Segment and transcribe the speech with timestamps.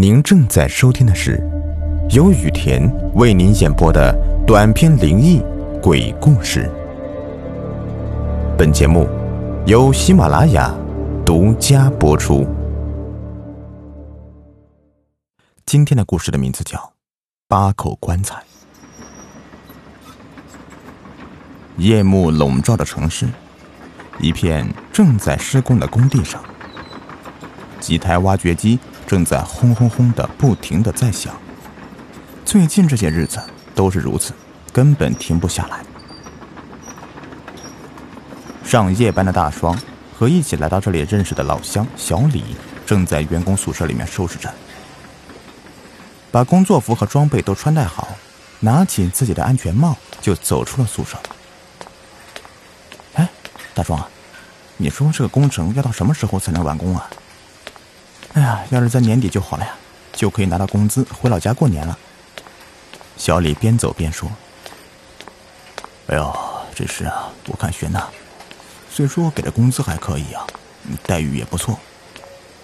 [0.00, 1.42] 您正在收听的是
[2.10, 2.80] 由雨田
[3.16, 4.14] 为您演播的
[4.46, 5.42] 短篇灵异
[5.82, 6.70] 鬼故事。
[8.56, 9.08] 本节目
[9.66, 10.72] 由喜马拉雅
[11.26, 12.46] 独家播出。
[15.66, 16.78] 今天的故事的名字叫
[17.48, 18.36] 《八口棺材》。
[21.76, 23.26] 夜幕笼罩着城市，
[24.20, 26.40] 一片正在施工的工地上，
[27.80, 28.78] 几台挖掘机。
[29.08, 31.34] 正在轰轰轰的不停的在响。
[32.44, 33.40] 最近这些日子
[33.74, 34.34] 都是如此，
[34.70, 35.80] 根本停不下来。
[38.62, 39.74] 上夜班的大双
[40.14, 42.44] 和一起来到这里认识的老乡小李
[42.84, 44.52] 正在员工宿舍里面收拾着，
[46.30, 48.08] 把工作服和装备都穿戴好，
[48.60, 51.16] 拿起自己的安全帽就走出了宿舍。
[53.14, 53.26] 哎，
[53.72, 54.06] 大双啊，
[54.76, 57.08] 你说这个工程要到什么时候才能完工啊？
[58.38, 59.74] 哎呀，要是在年底就好了呀，
[60.12, 61.98] 就可以拿到工资回老家过年了。
[63.16, 64.30] 小李边走边说
[66.06, 66.38] ：“哎呦，
[66.72, 68.06] 这事啊，我看悬呐。
[68.88, 70.46] 虽说给的工资还可以啊，
[71.04, 71.76] 待遇也不错，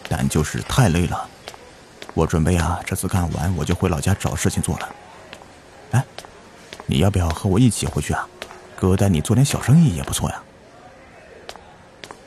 [0.09, 1.29] 但就是太累了。
[2.15, 4.95] 我准备啊，这次干完我就回老家找事情做了。
[5.91, 6.05] 哎，
[6.87, 8.29] 你要不要和我一起回去啊？
[8.77, 10.41] 哥带你做点小生意也不错呀。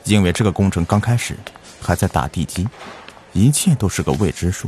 [0.04, 1.34] 因为这个工程刚开始，
[1.80, 2.68] 还在打地基。”
[3.32, 4.66] 一切都是个未知数，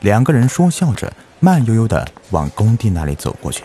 [0.00, 3.64] 两个人说笑着，慢悠悠的往工地那里走过去。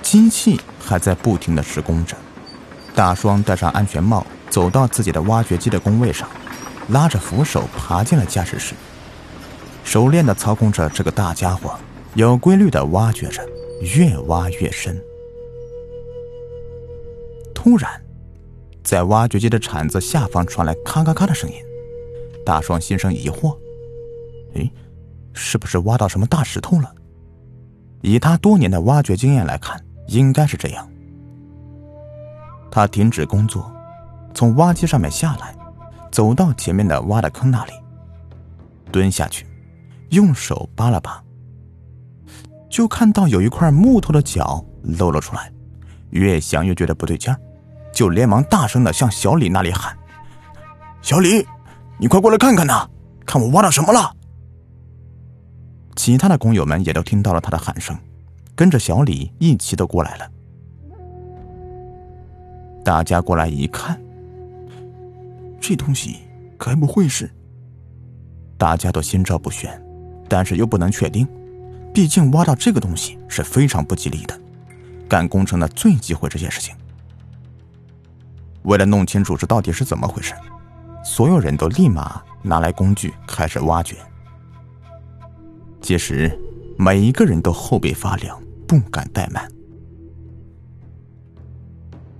[0.00, 2.16] 机器还在不停的施工着，
[2.94, 6.28] 大双戴上安全帽，走到自己的挖掘机的工位上，
[6.88, 8.74] 拉着扶手爬进了驾驶室，
[9.84, 11.78] 熟练的操控着这个大家伙，
[12.14, 13.46] 有规律的挖掘着，
[13.82, 14.98] 越挖越深。
[17.52, 18.07] 突然。
[18.82, 21.56] 在挖掘机的铲子下方传来咔咔咔的声音，
[22.44, 23.56] 大双心生疑惑
[24.56, 24.70] ：“哎，
[25.32, 26.94] 是不是挖到什么大石头了？”
[28.00, 30.88] 以他多年的挖掘经验来看，应该是这样。
[32.70, 33.70] 他停止工作，
[34.32, 35.54] 从挖机上面下来，
[36.12, 37.72] 走到前面的挖的坑那里，
[38.92, 39.44] 蹲下去，
[40.10, 41.22] 用手扒了扒，
[42.70, 45.52] 就看到有一块木头的脚露了出来，
[46.10, 47.40] 越想越觉得不对劲儿。
[47.92, 49.96] 就连忙大声的向小李那里喊
[51.02, 51.46] ：“小李，
[51.98, 52.88] 你快过来看看呐，
[53.26, 54.14] 看我挖到什么了！”
[55.96, 57.98] 其他的工友们也都听到了他的喊声，
[58.54, 60.30] 跟着小李一起都过来了。
[62.84, 64.00] 大家过来一看，
[65.60, 66.18] 这东西
[66.56, 67.28] 该不会是……
[68.56, 69.70] 大家都心照不宣，
[70.28, 71.26] 但是又不能确定，
[71.92, 74.40] 毕竟挖到这个东西是非常不吉利的，
[75.08, 76.74] 干工程的最忌讳这件事情。
[78.68, 80.34] 为了弄清楚这到底是怎么回事，
[81.02, 83.96] 所有人都立马拿来工具开始挖掘。
[85.80, 86.38] 届时，
[86.76, 89.50] 每一个人都后背发凉，不敢怠慢。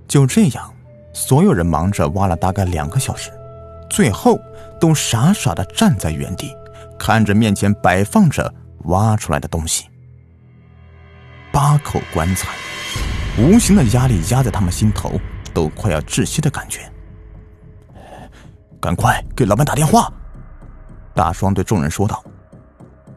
[0.07, 0.73] 就这样，
[1.13, 3.29] 所有人忙着挖了大概两个小时，
[3.87, 4.39] 最后
[4.81, 6.51] 都傻傻的站在原地，
[6.97, 8.51] 看着面前摆放着
[8.85, 9.85] 挖出来的东西。
[11.51, 12.49] 八口棺材，
[13.37, 15.11] 无形的压力压在他们心头。
[15.53, 16.81] 都快要窒息的感觉，
[18.79, 20.11] 赶快给老板打电话！
[21.13, 22.23] 大双对众人说道：“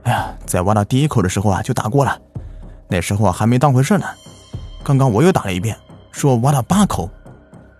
[0.05, 2.21] 哎呀，在挖到第一口的时候啊，就打过了，
[2.89, 4.07] 那时候啊还没当回事呢。
[4.83, 5.77] 刚刚我又打了一遍，
[6.11, 7.09] 说挖到八口，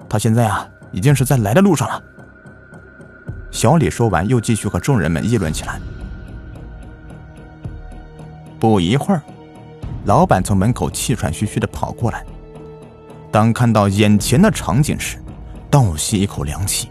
[0.09, 2.03] 他现在啊已经是在来的路上了。”
[3.51, 5.81] 小李说完，又继续和众人们议论起来。
[8.61, 9.21] 不一会儿，
[10.05, 12.25] 老板从门口气喘吁吁的跑过来。
[13.33, 15.17] 当看到眼前的场景时，
[15.71, 16.91] 倒吸一口凉气，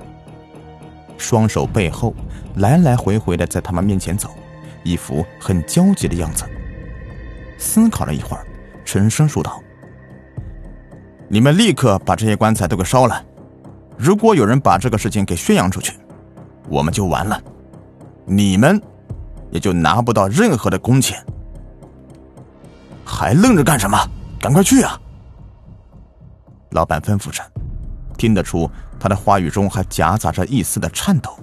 [1.16, 2.16] 双手背后
[2.56, 4.32] 来来回回的在他们面前走，
[4.84, 6.44] 一副很焦急的样子。
[7.60, 8.44] 思考了一会儿，
[8.84, 9.62] 沉声说道
[11.30, 13.24] ：“你们立刻把这些棺材都给烧了！
[13.96, 15.94] 如果有人把这个事情给宣扬出去，
[16.68, 17.40] 我们就完了，
[18.26, 18.82] 你们
[19.52, 21.24] 也就拿不到任何的工钱。
[23.06, 23.96] 还愣着干什么？
[24.40, 25.00] 赶快去啊！”
[26.72, 27.42] 老板吩咐着，
[28.18, 28.70] 听得出
[29.00, 31.38] 他的话语中还夹杂着一丝的颤抖。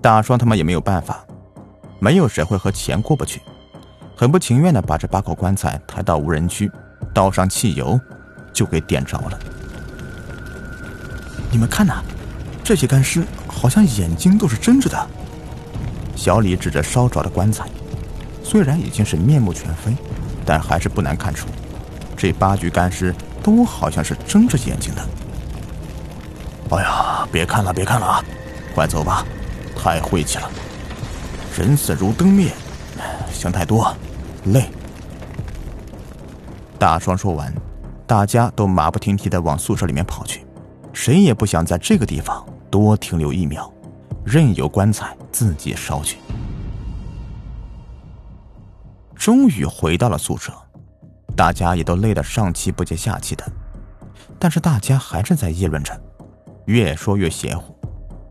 [0.00, 1.24] 大双他们也没有办法，
[1.98, 3.40] 没有谁会和钱过不去，
[4.16, 6.70] 很不情愿的把这八口棺材抬到无人区，
[7.12, 7.98] 倒上汽油，
[8.52, 9.38] 就给点着了。
[11.50, 12.02] 你们看呐，
[12.62, 15.06] 这些干尸好像眼睛都是睁着的。
[16.14, 17.66] 小李指着烧着的棺材，
[18.42, 19.96] 虽然已经是面目全非，
[20.44, 21.48] 但还是不难看出。
[22.18, 25.08] 这八具干尸都好像是睁着眼睛的。
[26.70, 28.24] 哎呀，别看了，别看了啊！
[28.74, 29.24] 快走吧，
[29.76, 30.50] 太晦气了。
[31.56, 32.52] 人死如灯灭，
[33.32, 33.94] 想太多，
[34.46, 34.68] 累。
[36.78, 37.52] 大双说完，
[38.06, 40.44] 大家都马不停蹄的往宿舍里面跑去，
[40.92, 43.72] 谁也不想在这个地方多停留一秒，
[44.24, 46.18] 任由棺材自己烧去。
[49.14, 50.52] 终于回到了宿舍，
[51.38, 53.44] 大家也都累得上气不接下气的，
[54.40, 55.96] 但是大家还是在议论着，
[56.64, 57.78] 越说越邪乎。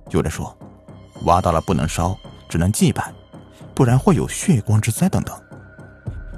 [0.10, 0.54] 有的说，
[1.24, 2.14] 挖到了不能烧，
[2.50, 3.14] 只能祭拜，
[3.74, 5.34] 不然会有血光之灾等等，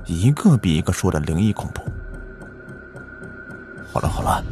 [0.06, 1.82] 一个比一个说的灵异恐怖。
[3.92, 4.44] 好了好了，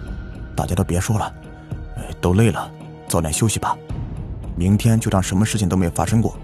[0.55, 1.31] 大家都别说了，
[2.19, 2.67] 都累了，
[3.07, 3.77] 早点休息吧。
[4.55, 6.35] 明天就当什么事情都没发生过。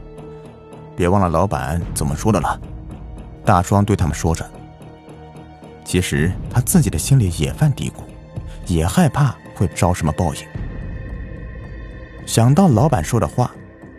[0.96, 2.62] 别忘了老板怎么说的了。
[3.44, 4.48] 大双对他们说着。
[5.86, 8.02] 其实他自己的心里也犯嘀咕，
[8.66, 10.42] 也害怕会招什么报应。
[12.26, 13.52] 想到老板说的话，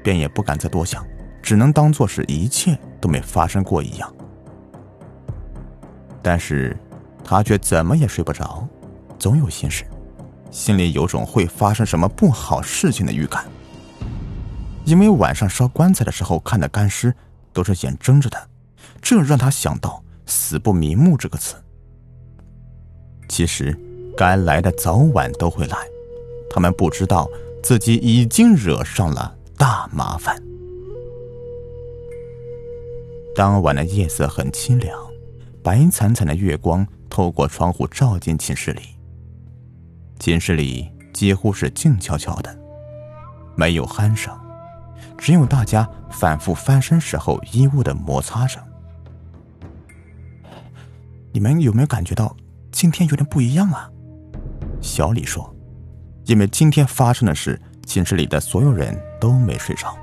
[0.03, 1.07] 便也不敢再多想，
[1.43, 4.13] 只能当做是一切都没发生过一样。
[6.23, 6.77] 但是，
[7.23, 8.67] 他却怎么也睡不着。
[9.19, 9.85] 总有心事，
[10.51, 13.45] 心里有种会发生什么不好事情的预感。
[14.85, 17.15] 因为晚上烧棺材的时候看的干尸
[17.53, 18.49] 都是眼睁着的，
[19.01, 21.57] 这让他想到“死不瞑目”这个词。
[23.29, 23.77] 其实，
[24.17, 25.77] 该来的早晚都会来，
[26.51, 27.29] 他们不知道
[27.63, 30.41] 自己已经惹上了大麻烦。
[33.35, 34.97] 当晚的夜色很清凉，
[35.63, 38.83] 白惨惨的月光透过窗户照进寝室里。
[40.21, 42.57] 寝室里几乎是静悄悄的，
[43.57, 44.33] 没有鼾声，
[45.19, 48.63] 只有大家反复翻身时候衣物的摩擦声。
[51.33, 52.37] 你们有没有感觉到
[52.75, 53.89] 今天有点不一样啊？
[54.83, 55.55] 小李说
[56.27, 59.97] ：“因为今天发生的事，寝室里的所有人都没睡着。”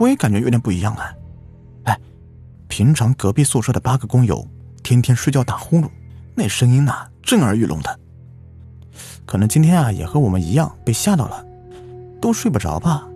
[0.00, 1.12] 我也感觉有点不一样啊。
[1.84, 2.00] 哎，
[2.66, 4.48] 平常隔壁宿舍的八个工友
[4.82, 5.90] 天天睡觉打呼噜，
[6.34, 7.06] 那声音呐。
[7.22, 8.00] 震耳欲聋的，
[9.26, 11.44] 可能今天啊也和我们一样被吓到了，
[12.22, 13.06] 都睡不着吧？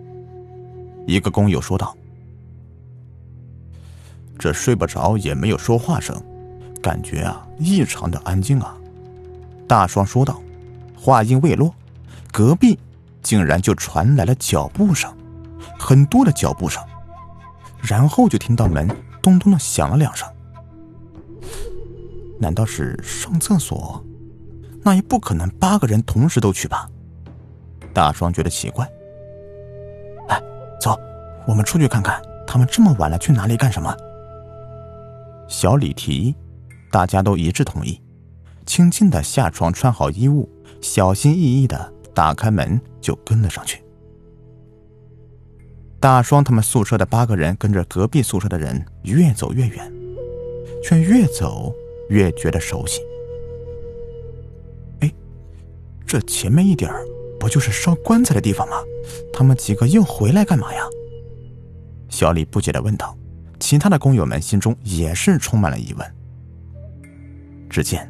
[1.07, 1.97] 一个工友说道。
[4.37, 6.15] 这睡不着也没有说话声，
[6.83, 8.77] 感觉啊异常的安静啊。
[9.67, 10.39] 大双说道。
[10.95, 11.75] 话音未落，
[12.31, 12.79] 隔壁
[13.21, 15.13] 竟然就传来了脚步声，
[15.77, 16.81] 很多的脚步声，
[17.81, 18.87] 然后就听到门
[19.21, 20.25] 咚咚的响了两声。
[22.39, 24.01] 难道是上厕所？
[24.81, 26.89] 那也不可能八个人同时都去吧？
[27.93, 28.89] 大双觉得奇怪。
[30.29, 30.41] 哎，
[30.79, 30.97] 走，
[31.45, 33.93] 我们出去看看，他们这么晚了去哪里干什么？
[35.49, 36.35] 小李提议，
[36.93, 37.99] 大家都一致同意，
[38.67, 40.47] 轻轻的下床，穿好衣物，
[40.79, 43.83] 小心翼翼的打开门，就跟了上去。
[45.99, 49.91] 大双他们宿舍的八个人跟着隔壁宿舍的人越走越远，
[50.83, 51.73] 却越走。
[52.09, 53.01] 越觉得熟悉。
[54.99, 55.11] 哎，
[56.05, 56.91] 这前面一点
[57.39, 58.75] 不就是烧棺材的地方吗？
[59.31, 60.81] 他们几个又回来干嘛呀？
[62.09, 63.17] 小李不解的问道。
[63.57, 66.15] 其他的工友们心中也是充满了疑问。
[67.73, 68.07] 只见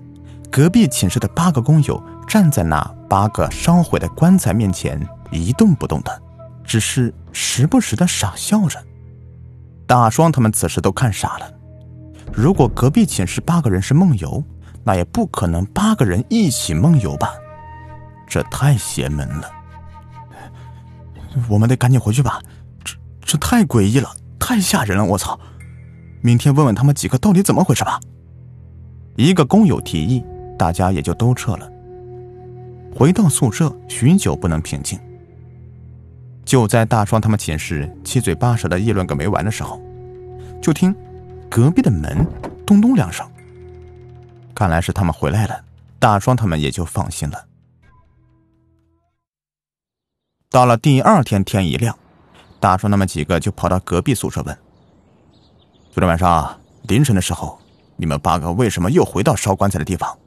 [0.51, 5.01] 隔壁寝室的八个工友站在那八个烧毁的棺材面前
[5.31, 6.21] 一动不动的，
[6.65, 8.77] 只是时不时的傻笑着。
[9.87, 11.49] 大双他们此时都看傻了。
[12.33, 14.43] 如果隔壁寝室八个人是梦游，
[14.83, 17.33] 那也不可能八个人一起梦游吧？
[18.27, 19.49] 这太邪门了！
[21.47, 22.41] 我们得赶紧回去吧，
[22.83, 25.05] 这这太诡异了，太吓人了！
[25.05, 25.39] 我操！
[26.21, 27.99] 明天问问他们几个到底怎么回事吧。
[29.15, 30.23] 一个工友提议，
[30.57, 31.69] 大家也就都撤了。
[32.95, 34.99] 回到宿舍，许久不能平静。
[36.45, 39.81] 就在大双他们寝室七嘴八舌的议论个没完的时候，
[40.61, 40.95] 就听。
[41.49, 42.25] 隔壁的门
[42.65, 43.29] 咚咚两声，
[44.55, 45.63] 看来是他们回来了。
[45.99, 47.45] 大双他们也就放心了。
[50.49, 51.95] 到了第二天天一亮，
[52.59, 54.57] 大双他们几个就跑到隔壁宿舍问
[55.93, 57.59] ：“昨天晚上凌晨的时候，
[57.95, 60.17] 你们八个为什么又回到烧棺材的地方，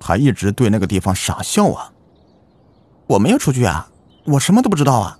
[0.00, 1.92] 还一直对那个地方傻笑啊
[3.06, 3.88] ？”“我没有出去啊，
[4.24, 5.18] 我什么都不知道啊。”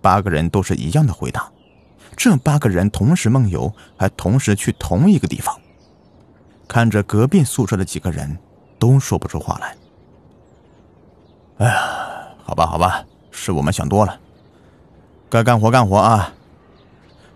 [0.00, 1.50] 八个人都是一样的回答。
[2.16, 5.54] 这八个人同时梦游，还同时去同一个地方。
[6.66, 8.38] 看着隔壁宿舍的几个人，
[8.78, 9.76] 都说不出话来。
[11.58, 14.18] 哎呀，好吧，好吧，是我们想多了。
[15.30, 16.32] 该干活干活啊！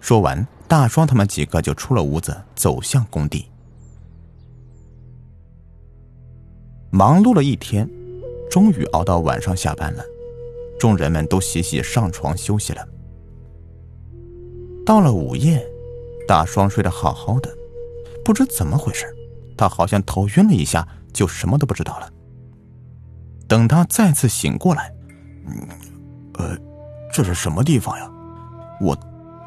[0.00, 3.48] 说完，大双他们几个就出了屋子，走向工地。
[6.94, 7.88] 忙碌了一天，
[8.50, 10.04] 终于熬到晚上下班了。
[10.78, 12.86] 众人们都洗洗上床休息了。
[14.84, 15.66] 到了午夜，
[16.28, 17.50] 大双睡得好好的，
[18.22, 19.06] 不知怎么回事，
[19.56, 22.10] 他好像头晕了一下，就什么都不知道了。
[23.48, 24.92] 等他再次醒过来，
[25.46, 25.68] 嗯，
[26.34, 26.58] 呃，
[27.10, 28.10] 这是什么地方呀？
[28.82, 28.94] 我，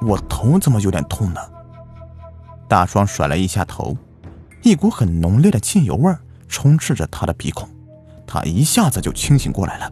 [0.02, 1.40] 我头怎么有点痛呢？
[2.68, 3.96] 大双甩了一下头，
[4.64, 7.68] 一股很浓烈的汽油味儿充斥着他的鼻孔，
[8.26, 9.92] 他一下子就清醒过来了。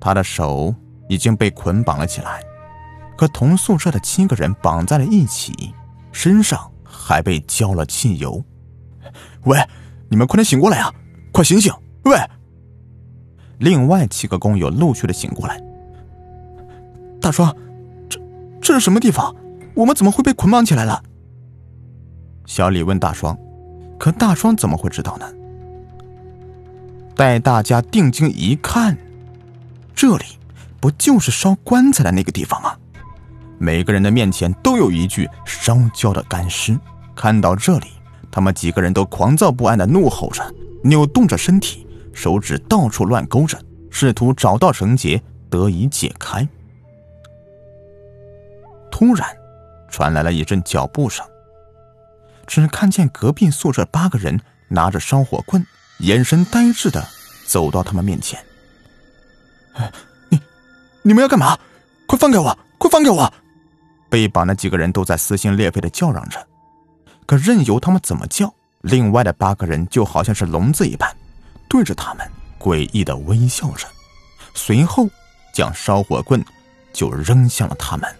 [0.00, 0.74] 他的手
[1.08, 2.42] 已经被捆绑了起来。
[3.20, 5.74] 和同宿舍的七个人绑在了一起，
[6.12, 8.40] 身上还被浇了汽油。
[9.42, 9.58] 喂，
[10.08, 10.94] 你们快点醒过来啊！
[11.32, 11.72] 快醒醒！
[12.04, 12.16] 喂！
[13.58, 15.60] 另外七个工友陆续的醒过来。
[17.20, 17.52] 大双，
[18.08, 18.20] 这
[18.60, 19.34] 这是什么地方？
[19.74, 21.02] 我们怎么会被捆绑起来了？
[22.46, 23.36] 小李问大双，
[23.98, 25.26] 可大双怎么会知道呢？
[27.16, 28.96] 待大家定睛一看，
[29.94, 30.24] 这里
[30.80, 32.76] 不就是烧棺材的那个地方吗？
[33.58, 36.78] 每个人的面前都有一具烧焦的干尸。
[37.16, 37.88] 看到这里，
[38.30, 43.58] 他们几个人都狂躁不安的怒吼着，扭动着身体，手指到处乱勾着，
[43.90, 46.48] 试图找到绳结得以解开。
[48.92, 49.28] 突然，
[49.90, 51.26] 传来了一阵脚步声。
[52.48, 55.64] 只看见隔壁宿舍八个人拿着烧火棍，
[55.98, 57.06] 眼神呆滞的
[57.46, 58.42] 走到他们面前。
[60.30, 60.40] 你，
[61.02, 61.56] 你们要干嘛？
[62.06, 62.58] 快放开我！
[62.78, 63.32] 快放开我！
[64.08, 66.44] 被绑的几个人都在撕心裂肺的叫嚷着，
[67.26, 71.14] 可任由他们怎么叫，另外的八个人就好像是聋子一般，
[71.68, 72.26] 对着他们
[72.58, 73.86] 诡异的微笑着，
[74.54, 75.06] 随后
[75.52, 76.42] 将烧火棍
[76.94, 78.10] 就扔向了他们。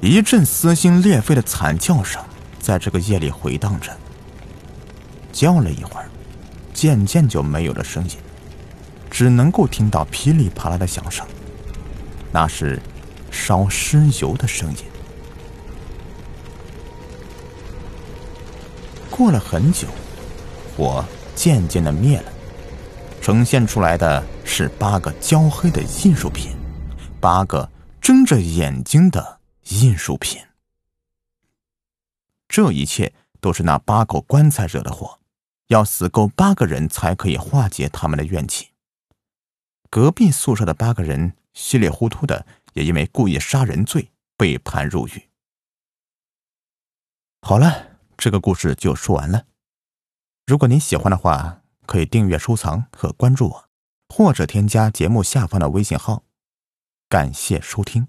[0.00, 2.22] 一阵撕心裂肺的惨叫声
[2.58, 3.90] 在这个夜里回荡着，
[5.32, 6.08] 叫了一会儿，
[6.72, 8.10] 渐渐就没有了声音，
[9.10, 11.26] 只能够听到噼里啪啦的响声，
[12.32, 12.80] 那是。
[13.28, 14.78] 烧尸油的声音。
[19.10, 19.86] 过了很久，
[20.74, 22.32] 火渐渐的灭了，
[23.20, 26.52] 呈现出来的是八个焦黑的艺术品，
[27.20, 27.68] 八个
[28.00, 29.35] 睁着眼睛的
[29.68, 30.42] 艺术品。
[32.48, 35.20] 这一切都是那八口棺材惹的祸，
[35.68, 38.70] 要死够八个人才可以化解他们的怨气。
[39.90, 42.46] 隔壁宿舍的八个人稀里糊涂的。
[42.76, 45.30] 也因为故意杀人罪被判入狱。
[47.40, 49.46] 好了，这个故事就说完了。
[50.44, 53.68] 如果您喜欢的话，可以订阅、收藏和关注我，
[54.14, 56.24] 或者添加节目下方的微信号。
[57.08, 58.08] 感谢收听。